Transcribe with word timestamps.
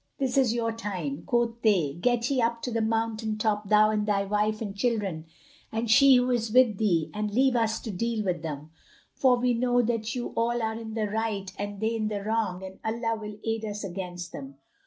This 0.17 0.35
is 0.35 0.55
your 0.55 0.71
time!" 0.71 1.21
Quoth 1.27 1.61
they, 1.61 1.93
"Get 1.93 2.31
ye 2.31 2.41
up 2.41 2.63
to 2.63 2.71
the 2.71 2.81
mountain 2.81 3.37
top, 3.37 3.69
thou 3.69 3.91
and 3.91 4.07
thy 4.07 4.25
wife 4.25 4.59
and 4.59 4.75
children 4.75 5.27
and 5.71 5.91
she 5.91 6.15
who 6.15 6.31
is 6.31 6.51
with 6.51 6.79
thee 6.79 7.11
and 7.13 7.29
leave 7.29 7.55
us 7.55 7.79
to 7.81 7.91
deal 7.91 8.25
with 8.25 8.41
them, 8.41 8.71
for 9.13 9.37
we 9.37 9.53
know 9.53 9.83
that 9.83 10.15
you 10.15 10.29
all 10.29 10.59
are 10.59 10.73
in 10.73 10.95
the 10.95 11.05
right 11.07 11.53
and 11.55 11.79
they 11.81 11.93
in 11.95 12.07
the 12.07 12.23
wrong 12.23 12.63
and 12.63 12.79
Allah 12.83 13.15
will 13.15 13.37
aid 13.43 13.63
us 13.63 13.83
against 13.83 14.31
them." 14.31 14.55